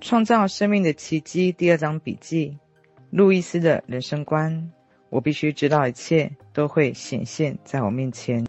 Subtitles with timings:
[0.00, 2.56] 创造生命的奇迹第二章笔记：
[3.10, 4.72] 路易斯的人生观。
[5.10, 8.46] 我必须知道一切都会显现在我面前。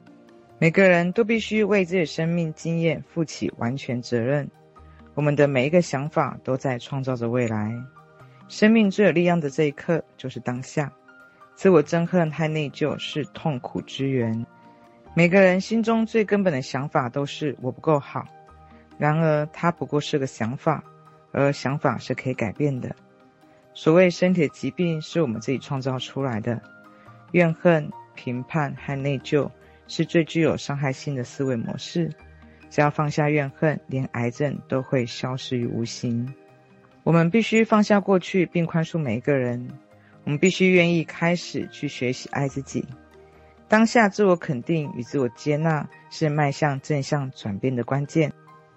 [0.60, 4.50] 每个人都必须为自己的生命经验负起完全责任。
[5.14, 7.76] 我们的每一个想法都在创造着未来。
[8.48, 10.90] 生命最有力量的这一刻就是当下。
[11.54, 14.46] 自我憎恨和内疚是痛苦之源。
[15.14, 18.26] 每个人心中最根本的想法都是我不够好。
[18.98, 20.82] 然而，它不过是个想法。
[21.32, 22.96] 而想法是可以改变的。
[23.74, 26.62] 所谓身体疾病是我们自己创造出来的。
[27.32, 29.50] 怨恨、评判和内疚
[29.88, 32.12] 是最具有伤害性的思维模式。
[32.70, 36.34] 只要放下怨恨，连癌症都会消失于无形。
[37.04, 39.70] 我们必须放下过去，并宽恕每一个人。
[40.24, 42.86] 我们必须愿意开始去学习爱自己。
[43.68, 48.32] 当下自我肯定与自我接纳是迈向正向转变的关键。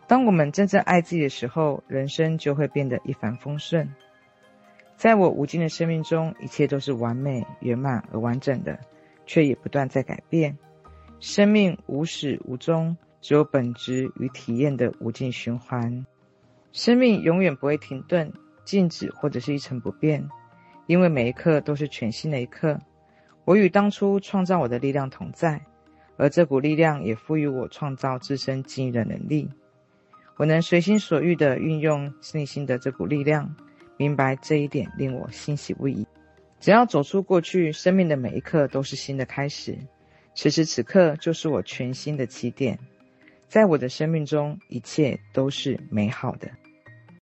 [0.07, 3.95] 当我们真正爱自己的时候，人生就会变得一帆风顺。
[4.97, 8.79] 在我无尽的生命中，一切都是完美、圆满而完整的，
[9.27, 10.57] 却也不断在改变。
[11.21, 16.05] 生命无始无终，只有本质与体验的无尽循环。
[16.73, 18.33] 生命永远不会停顿、
[18.65, 20.29] 静止或者是一成不变，
[20.87, 22.79] 因为每一刻都是全新的一刻。
[23.45, 25.63] 我与当初创造我的力量同在，
[26.17, 29.51] 而这股力量也赋予我创造自身经营的能力。
[30.37, 33.55] 我能随心所欲地运用内心的这股力量，
[33.97, 36.07] 明白这一点令我欣喜不已。
[36.61, 39.79] 只要走出过去，生命的每一刻都是新的开始。
[40.35, 42.79] 此时此刻就是我全新的起点，
[43.47, 46.51] 在我的生命中，一切都是美好的。